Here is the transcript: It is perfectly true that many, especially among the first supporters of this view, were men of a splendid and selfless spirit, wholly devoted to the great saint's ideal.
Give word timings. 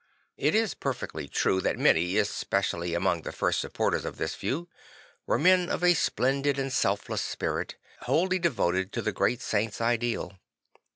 It 0.35 0.55
is 0.55 0.73
perfectly 0.73 1.27
true 1.27 1.61
that 1.61 1.77
many, 1.77 2.17
especially 2.17 2.95
among 2.95 3.21
the 3.21 3.31
first 3.31 3.59
supporters 3.59 4.03
of 4.03 4.17
this 4.17 4.33
view, 4.33 4.67
were 5.27 5.37
men 5.37 5.69
of 5.69 5.83
a 5.83 5.93
splendid 5.93 6.57
and 6.57 6.73
selfless 6.73 7.21
spirit, 7.21 7.75
wholly 7.99 8.39
devoted 8.39 8.91
to 8.93 9.03
the 9.03 9.11
great 9.11 9.43
saint's 9.43 9.79
ideal. 9.79 10.39